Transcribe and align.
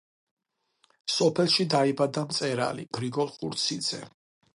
სოფელში 1.15 1.65
დაიბადა 1.73 2.23
მწერალი 2.31 2.87
გრიგოლ 2.99 3.31
ხურციძე. 3.35 4.01